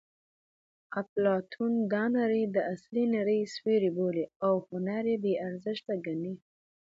[1.01, 6.33] اپلاتون دا نړۍ د اصلي نړۍ سیوری بولي او هنر یې بې ارزښته ګڼي